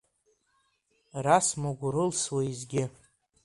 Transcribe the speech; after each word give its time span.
Расмаг 1.25 1.79
урылс 1.87 2.21
уеизгьы. 2.33 2.83